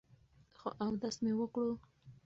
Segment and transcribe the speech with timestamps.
[0.57, 1.81] خو اودس مې وکړو ـ